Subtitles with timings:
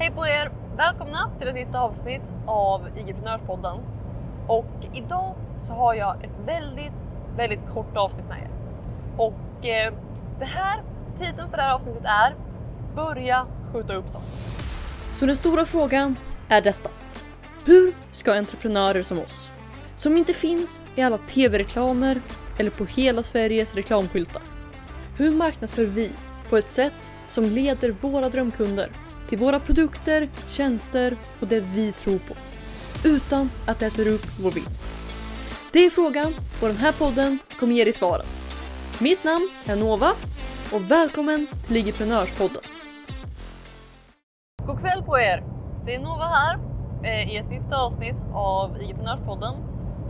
[0.00, 0.50] Hej på er!
[0.76, 3.78] Välkomna till ett nytt avsnitt av IG-prenörspodden.
[4.46, 8.50] Och idag så har jag ett väldigt, väldigt kort avsnitt med er.
[9.16, 9.94] Och eh,
[10.38, 10.82] det här,
[11.18, 12.34] titeln för det här avsnittet är
[12.96, 14.28] Börja skjuta upp saker.
[15.12, 16.16] Så den stora frågan
[16.48, 16.90] är detta.
[17.66, 19.50] Hur ska entreprenörer som oss,
[19.96, 22.20] som inte finns i alla tv-reklamer
[22.58, 24.42] eller på hela Sveriges reklamskyltar.
[25.16, 26.12] Hur marknadsför vi
[26.50, 28.90] på ett sätt som leder våra drömkunder
[29.30, 32.34] till våra produkter, tjänster och det vi tror på.
[33.08, 34.84] Utan att det äter upp vår vinst.
[35.72, 38.26] Det är frågan och den här podden kommer ge dig svaren.
[39.00, 40.12] Mitt namn är Nova
[40.72, 42.62] och välkommen till Ligiprenörspodden.
[44.66, 45.44] God kväll på er!
[45.86, 46.58] Det är Nova här
[47.04, 49.54] eh, i ett nytt avsnitt av IG-prenörspodden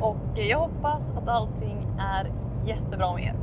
[0.00, 2.32] och eh, jag hoppas att allting är
[2.66, 3.36] jättebra med er.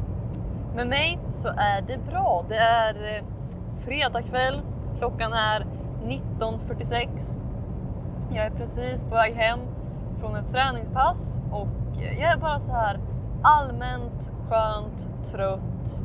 [0.75, 2.45] Med mig så är det bra.
[2.49, 3.23] Det är eh,
[3.85, 4.61] fredag kväll,
[4.97, 5.65] klockan är
[6.03, 7.39] 19.46.
[8.31, 9.59] Jag är precis på väg hem
[10.19, 12.99] från ett träningspass och jag är bara så här
[13.41, 16.03] allmänt skönt trött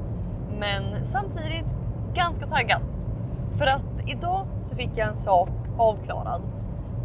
[0.58, 1.76] men samtidigt
[2.14, 2.80] ganska taggad.
[3.58, 6.42] För att idag så fick jag en sak avklarad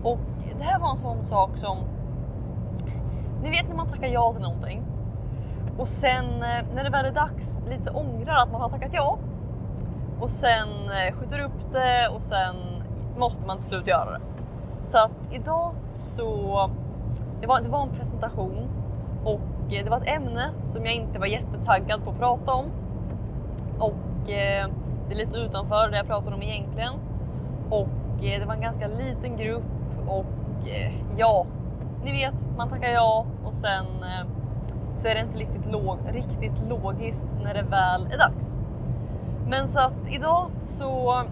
[0.04, 0.20] och
[0.58, 1.78] det här var en sån sak som
[3.44, 4.84] ni vet när man tackar ja till någonting
[5.78, 9.18] och sen eh, när det väl är dags lite ångrar att man har tackat ja
[10.20, 12.56] och sen eh, skjuter upp det och sen
[13.18, 14.22] måste man till slut göra det.
[14.86, 16.70] Så att idag så,
[17.42, 18.70] det var, det var en presentation
[19.24, 22.66] och eh, det var ett ämne som jag inte var jättetaggad på att prata om.
[23.80, 24.68] Och eh,
[25.08, 26.94] det är lite utanför det jag pratar om egentligen.
[27.70, 29.64] Och eh, det var en ganska liten grupp
[30.08, 31.46] och eh, ja,
[32.04, 34.28] ni vet, man tackar ja och sen eh,
[34.98, 38.56] så är det inte riktigt, log riktigt logiskt när det väl är dags.
[39.50, 41.24] Men så att idag så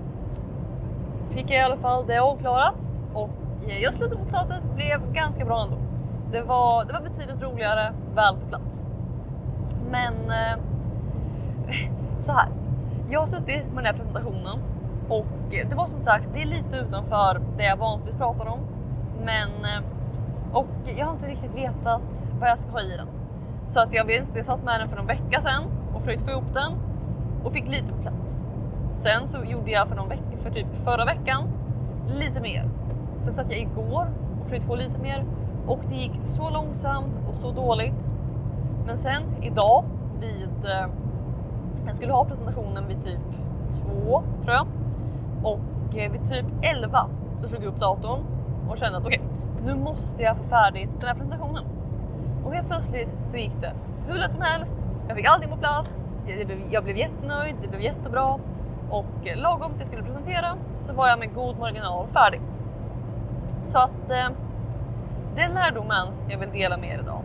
[1.29, 3.29] fick jag i alla fall det avklarat och
[3.67, 5.77] jag slutresultatet blev ganska bra ändå.
[6.31, 8.85] Det var, det var betydligt roligare väl på plats.
[9.91, 10.59] Men eh,
[12.19, 12.49] så här.
[13.09, 14.59] Jag har suttit med den här presentationen
[15.09, 18.59] och det var som sagt, det är lite utanför det jag vanligtvis pratar om.
[19.25, 19.83] Men eh,
[20.53, 20.67] och
[20.97, 22.01] jag har inte riktigt vetat
[22.39, 23.07] vad jag ska ha i den.
[23.67, 25.63] Så att jag, vet, jag satt med den för någon vecka sedan
[25.95, 26.71] och försökte få ihop den
[27.45, 28.41] och fick lite på plats.
[28.95, 31.43] Sen så gjorde jag för någon veck för typ förra veckan,
[32.07, 32.69] lite mer.
[33.17, 34.07] Sen satt jag igår
[34.39, 35.25] och försökte få lite mer
[35.67, 38.11] och det gick så långsamt och så dåligt.
[38.85, 39.85] Men sen idag
[40.19, 40.87] vid, eh,
[41.85, 43.19] jag skulle ha presentationen vid typ
[43.71, 44.67] två tror jag
[45.43, 47.07] och eh, vid typ 11
[47.41, 48.19] så slog jag upp datorn
[48.69, 51.63] och kände att okej, okay, nu måste jag få färdigt den här presentationen.
[52.45, 53.73] Och helt plötsligt så gick det
[54.07, 54.87] hur lätt som helst.
[55.07, 56.05] Jag fick allting på plats.
[56.71, 58.39] Jag blev, jättenöjd, det blev jättebra
[58.89, 59.05] och
[59.35, 62.41] lagom till jag skulle presentera så var jag med god marginal färdig.
[63.63, 64.29] Så att eh,
[65.35, 67.21] den lärdomen jag vill dela med er idag.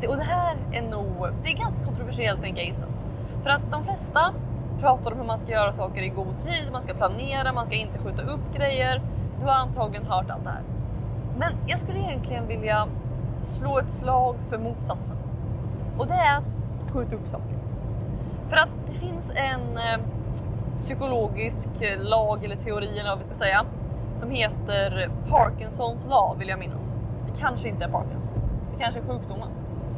[0.00, 2.86] Det, och det här är nog, det är ganska kontroversiellt tänker jag gissa.
[3.42, 4.34] För att de flesta
[4.80, 7.74] pratar om hur man ska göra saker i god tid, man ska planera, man ska
[7.74, 9.02] inte skjuta upp grejer.
[9.40, 10.62] Du har antagligen hört allt det här.
[11.38, 12.88] Men jag skulle egentligen vilja
[13.42, 15.16] slå ett slag för motsatsen.
[15.98, 16.56] Och det är att
[16.92, 17.65] skjuta upp saker.
[18.48, 20.06] För att det finns en eh,
[20.76, 21.68] psykologisk
[21.98, 23.64] lag eller teori eller vad vi ska säga
[24.14, 26.98] som heter Parkinsons lag vill jag minnas.
[27.26, 28.32] Det kanske inte är Parkinson.
[28.72, 29.48] Det kanske är sjukdomen.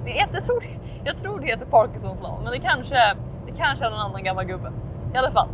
[0.04, 0.64] Jag tror,
[1.04, 3.16] jag tror det heter Parkinsons lag, men det kanske,
[3.46, 4.72] det kanske är någon annan gammal gubbe.
[5.14, 5.48] I alla fall.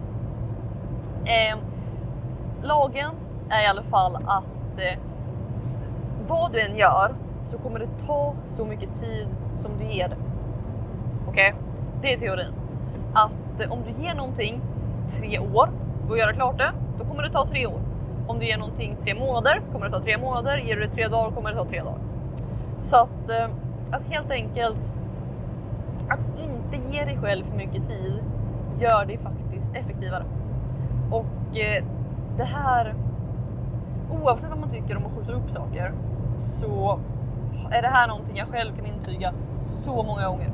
[1.24, 1.58] Eh,
[2.62, 3.10] lagen
[3.50, 4.98] är i alla fall att eh,
[6.28, 10.16] vad du än gör så kommer det ta så mycket tid som du ger det.
[11.28, 11.54] Okej?
[11.54, 11.62] Okay?
[12.02, 12.63] Det är teorin.
[13.14, 14.60] Att eh, om du ger någonting
[15.08, 15.68] tre år
[16.08, 17.80] och göra klart det, då kommer det ta tre år.
[18.26, 20.58] Om du ger någonting tre månader kommer det ta tre månader.
[20.58, 22.00] Ger du det tre dagar kommer det ta tre dagar.
[22.82, 23.48] Så att, eh,
[23.90, 24.90] att helt enkelt
[26.08, 28.22] att inte ge dig själv för mycket tid
[28.78, 30.24] gör dig faktiskt effektivare.
[31.10, 31.84] Och eh,
[32.36, 32.94] det här,
[34.22, 35.92] oavsett vad man tycker om att skjuta upp saker,
[36.38, 37.00] så
[37.70, 40.50] är det här någonting jag själv kan intyga så många gånger.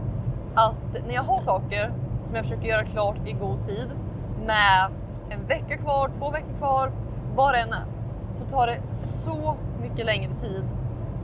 [0.54, 1.92] Att när jag har saker
[2.24, 3.90] som jag försöker göra klart i god tid
[4.46, 4.90] med
[5.30, 6.92] en vecka kvar, två veckor kvar,
[7.34, 7.84] vad det än är,
[8.38, 10.64] så tar det så mycket längre tid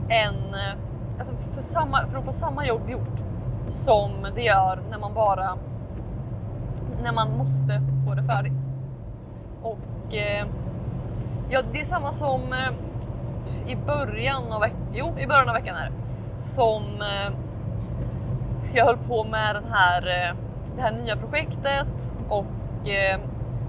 [0.09, 0.77] än eh,
[1.19, 3.19] alltså för, samma, för att få samma jobb gjort
[3.69, 5.57] som det gör när man bara
[7.03, 8.67] när man måste få det färdigt.
[9.61, 10.47] Och eh,
[11.49, 15.75] ja, det är samma som eh, i början av veckan, jo i början av veckan
[15.75, 15.93] är det,
[16.43, 17.33] som eh,
[18.73, 20.35] jag höll på med den här, eh,
[20.77, 23.19] det här nya projektet och eh,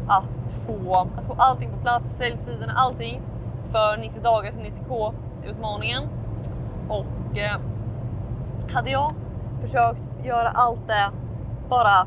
[0.09, 3.23] att få, att få allting på plats, säljsidorna, allting
[3.73, 5.15] för 90 dagar till 90k
[5.45, 6.09] utmaningen.
[6.89, 7.61] Och eh,
[8.73, 9.13] hade jag
[9.61, 11.11] försökt göra allt det
[11.69, 12.07] bara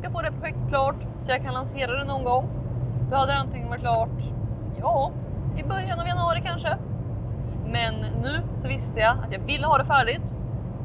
[0.00, 2.48] ska få det projektet klart så jag kan lansera det någon gång.
[3.10, 4.22] Då hade det antingen varit klart,
[4.80, 5.10] ja,
[5.56, 6.76] i början av januari kanske.
[7.66, 10.22] Men nu så visste jag att jag ville ha det färdigt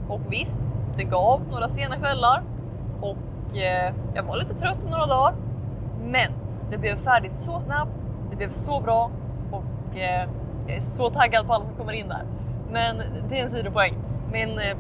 [0.10, 2.44] och visst, det gav några sena kvällar
[3.02, 3.18] och
[3.56, 5.36] eh, jag var lite trött några dagar.
[6.02, 6.32] Men
[6.70, 9.12] det blev färdigt så snabbt, det blev så bra
[9.52, 10.30] och eh,
[10.68, 12.24] jag är så taggad på alla som kommer in där.
[12.72, 13.96] Men det är en sidopoäng.
[14.32, 14.78] Men eh,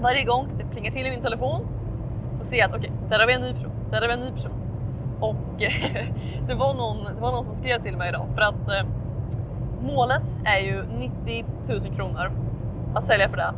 [0.00, 1.60] varje gång det plingar till i min telefon
[2.32, 4.14] så ser jag att okej, okay, där har vi en ny person, där har vi
[4.14, 4.52] en ny person.
[5.20, 6.06] Och eh,
[6.48, 8.86] det, var någon, det var någon som skrev till mig idag för att eh,
[9.82, 12.32] målet är ju 90 000 kronor
[12.94, 13.54] att sälja för det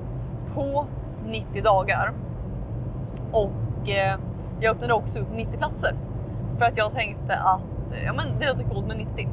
[0.54, 0.86] på
[1.26, 2.12] 90 dagar.
[3.32, 3.50] Och
[3.88, 4.18] Eh,
[4.60, 5.94] jag öppnade också upp 90 platser
[6.58, 9.28] för att jag tänkte att eh, ja, men det låter coolt med 90.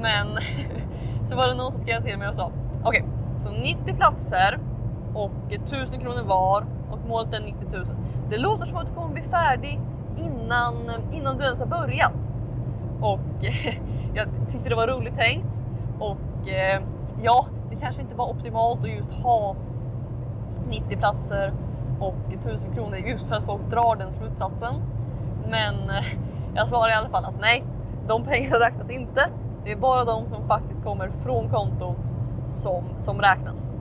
[0.00, 0.26] Men
[1.28, 2.52] så var det någon som skrev till mig och sa
[2.84, 4.58] okej, okay, så 90 platser
[5.14, 7.86] och 1000 kronor var och målet är 90 000.
[8.30, 9.80] Det låter som att du kommer bli färdig
[10.16, 10.74] innan,
[11.12, 12.32] innan du ens har börjat.
[13.00, 13.44] Och
[14.14, 15.62] jag tyckte det var roligt tänkt
[15.98, 16.82] och eh,
[17.22, 19.56] ja, det kanske inte var optimalt att just ha
[20.68, 21.52] 90 platser
[22.00, 24.74] och 1000 kronor just för att folk drar den slutsatsen.
[25.50, 26.04] Men eh,
[26.54, 27.64] jag svarar i alla fall att nej,
[28.08, 29.28] de pengarna räknas inte.
[29.64, 32.14] Det är bara de som faktiskt kommer från kontot
[32.48, 33.72] som, som räknas.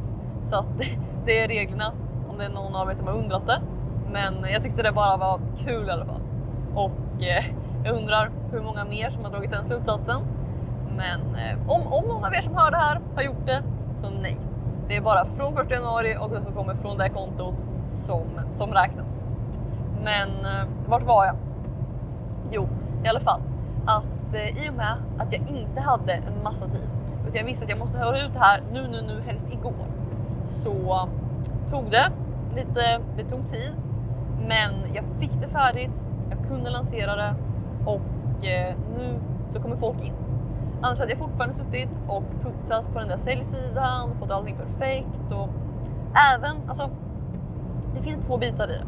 [0.44, 0.66] Så att
[1.26, 1.94] det, är reglerna
[2.30, 3.62] om det är någon av er som har undrat det.
[4.12, 6.22] Men jag tyckte det bara var kul i alla fall.
[6.76, 7.46] Och eh,
[7.84, 10.22] jag undrar hur många mer som har dragit den slutsatsen.
[10.98, 13.64] Men eh, om, om någon av er som hör det här har gjort det,
[13.94, 14.38] så nej.
[14.88, 18.74] Det är bara från 1 januari och det som kommer från det kontot som, som
[18.74, 19.24] räknas.
[20.04, 21.36] Men eh, vart var jag?
[22.52, 22.68] Jo,
[23.04, 23.42] i alla fall
[23.86, 26.90] att eh, i och med att jag inte hade en massa tid
[27.22, 29.88] utan jag visste att jag måste höra ut det här nu, nu, nu, helst igår.
[30.46, 31.10] Så
[31.70, 32.12] tog det
[32.56, 33.74] lite, det tog tid,
[34.48, 36.06] men jag fick det färdigt.
[36.30, 37.36] Jag kunde lansera det
[37.86, 39.20] och eh, nu
[39.50, 40.14] så kommer folk in.
[40.82, 45.50] Annars hade jag fortfarande suttit och putsat på den där säljsidan, fått allting perfekt och
[46.34, 46.90] även, alltså
[48.00, 48.86] det finns två bitar i det.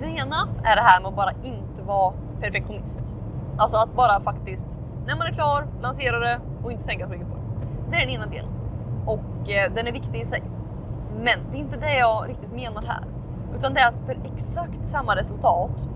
[0.00, 3.14] Det ena är det här med att bara inte vara perfektionist.
[3.56, 4.68] Alltså att bara faktiskt,
[5.06, 7.42] när man är klar, lansera det och inte tänka så mycket på det.
[7.90, 8.50] Det är den ena delen
[9.06, 10.42] och eh, den är viktig i sig.
[11.18, 13.04] Men det är inte det jag riktigt menar här,
[13.58, 15.88] utan det är att för exakt samma resultat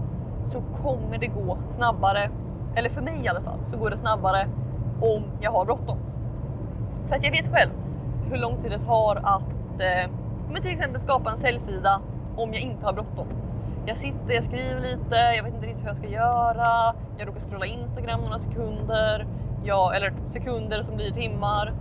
[0.45, 2.31] så kommer det gå snabbare,
[2.75, 4.49] eller för mig i alla fall, så går det snabbare
[5.01, 5.99] om jag har bråttom.
[7.09, 7.71] För att jag vet själv
[8.31, 10.11] hur lång tid det tar att eh,
[10.53, 12.01] men till exempel skapa en säljsida
[12.43, 13.27] om jag inte har bråttom.
[13.87, 16.95] Jag sitter, jag skriver lite, jag vet inte riktigt hur jag ska göra.
[17.19, 19.27] Jag råkar scrolla Instagram några sekunder,
[19.65, 21.75] jag, eller sekunder som blir timmar.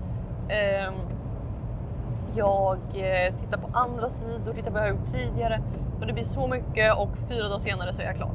[0.49, 0.99] Ehm, eh,
[2.35, 2.77] jag
[3.39, 5.61] tittar på andra sidor, tittar på vad jag har gjort tidigare
[5.99, 8.31] och det blir så mycket och fyra dagar senare så är jag klar.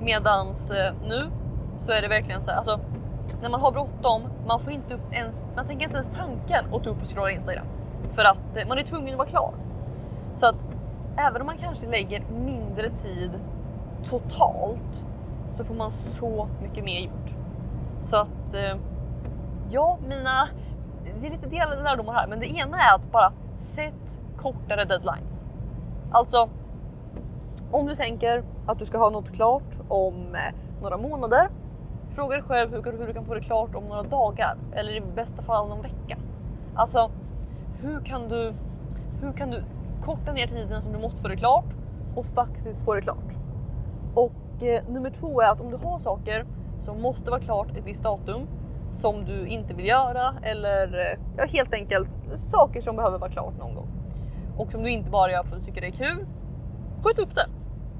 [0.00, 1.20] Medans eh, nu
[1.78, 2.80] så är det verkligen så här, alltså
[3.42, 6.84] när man har bråttom, man får inte upp ens, man tänker inte ens tanken att
[6.84, 7.66] ta upp och scrolla Instagram
[8.10, 9.54] för att eh, man är tvungen att vara klar.
[10.34, 10.66] Så att
[11.16, 13.30] även om man kanske lägger mindre tid
[14.04, 15.04] totalt
[15.52, 17.34] så får man så mycket mer gjort.
[18.02, 18.76] Så att eh,
[19.70, 20.48] ja, mina,
[21.20, 25.42] det är lite delade lärdomar här, men det ena är att bara sätt kortare deadlines.
[26.10, 26.48] Alltså,
[27.70, 31.48] om du tänker att du ska ha något klart om eh, några månader,
[32.10, 35.00] fråga dig själv hur, hur du kan få det klart om några dagar eller i
[35.00, 36.18] bästa fall någon vecka.
[36.74, 37.10] Alltså,
[37.80, 38.54] hur kan du,
[39.20, 39.64] hur kan du
[40.04, 41.74] korta ner tiden som du måste få det klart
[42.16, 43.32] och faktiskt få det klart?
[44.14, 46.46] Och eh, nummer två är att om du har saker
[46.80, 48.48] som måste vara klart ett visst datum
[48.90, 53.58] som du inte vill göra eller eh, ja, helt enkelt saker som behöver vara klart
[53.58, 53.88] någon gång
[54.56, 56.26] och som du inte bara gör för att du tycker det är kul.
[57.02, 57.46] Skjut upp det.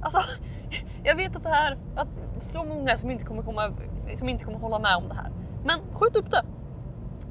[0.01, 0.21] Alltså,
[1.05, 3.73] jag vet att det här att så många som inte kommer komma
[4.17, 5.31] som inte kommer hålla med om det här,
[5.65, 6.45] men skjut upp det.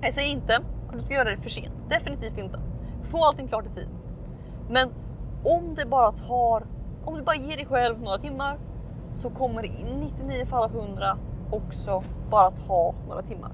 [0.02, 1.90] Jag säger inte att du ska göra det för sent.
[1.90, 2.60] Definitivt inte.
[3.04, 3.88] Få allting klart i tid.
[4.72, 4.90] Men
[5.44, 6.64] om det bara tar,
[7.06, 8.58] om du bara ger dig själv några timmar
[9.16, 11.18] så kommer det i 99 fall av 100
[11.52, 13.52] också bara ta några timmar.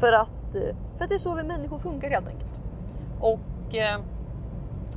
[0.00, 2.60] För att, eh, för att det är så vi människor funkar helt enkelt.
[3.20, 4.00] Och eh,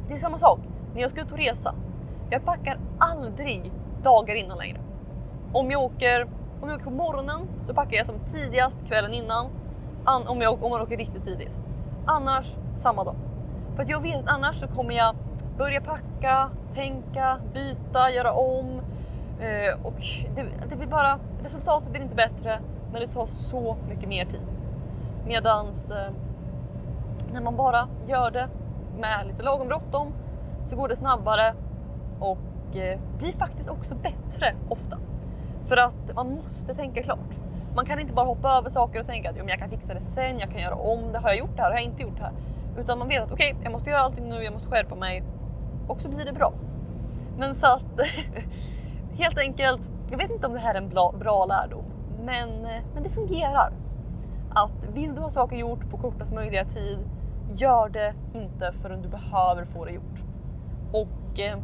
[0.08, 0.60] det är samma sak
[0.94, 1.76] när jag ska ut och resa.
[2.30, 3.72] Jag packar aldrig
[4.04, 4.80] dagar innan längre.
[5.54, 6.28] Om jag åker,
[6.62, 9.48] om jag åker på morgonen så packar jag som tidigast kvällen innan.
[10.06, 11.58] An, om, jag, om man åker riktigt tidigt.
[12.06, 13.16] Annars samma dag.
[13.76, 15.16] För att jag vet att annars så kommer jag
[15.62, 18.82] börja packa, tänka, byta, göra om.
[19.40, 20.02] Eh, och
[20.36, 22.60] det, det, blir bara, resultatet blir inte bättre,
[22.92, 24.42] men det tar så mycket mer tid.
[25.28, 26.12] Medans eh,
[27.34, 28.48] när man bara gör det
[29.00, 30.14] med lite lagom bråttom
[30.66, 31.56] så går det snabbare
[32.20, 34.98] och eh, blir faktiskt också bättre ofta.
[35.66, 37.36] För att man måste tänka klart.
[37.76, 40.40] Man kan inte bara hoppa över saker och tänka att jag kan fixa det sen,
[40.40, 41.20] jag kan göra om det.
[41.20, 41.70] Har jag gjort det här?
[41.70, 42.34] Har jag inte gjort det här?
[42.78, 45.24] Utan man vet att okej, okay, jag måste göra allting nu, jag måste skärpa mig
[45.92, 46.54] och så blir det bra.
[47.38, 48.00] Men så att
[49.14, 51.86] helt enkelt, jag vet inte om det här är en bra, bra lärdom,
[52.26, 52.50] men,
[52.94, 53.74] men det fungerar.
[54.54, 57.00] Att vill du ha saker gjort på kortast möjliga tid,
[57.56, 60.20] gör det inte förrän du behöver få det gjort.
[60.92, 61.58] Och eh,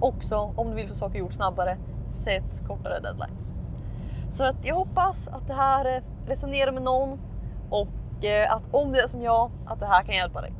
[0.00, 3.50] också om du vill få saker gjort snabbare, sätt kortare deadlines.
[4.30, 7.18] Så att jag hoppas att det här eh, resonerar med någon
[7.70, 10.52] och eh, att om det är som jag, att det här kan hjälpa dig.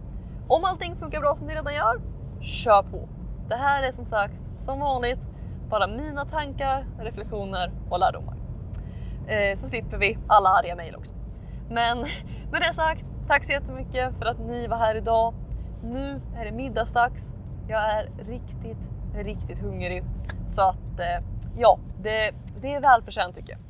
[0.48, 2.00] Om allting funkar bra som det redan gör,
[2.40, 3.08] kör på.
[3.48, 5.28] Det här är som sagt, som vanligt,
[5.68, 8.36] bara mina tankar, reflektioner och lärdomar.
[9.26, 11.14] Eh, så slipper vi alla arga mejl också.
[11.68, 11.98] Men
[12.52, 15.34] med det sagt, tack så jättemycket för att ni var här idag.
[15.82, 17.34] Nu är det middagsdags.
[17.68, 20.04] Jag är riktigt, riktigt hungrig.
[20.46, 21.24] Så att eh,
[21.58, 23.60] ja, det, det är välförtjänt tycker jag.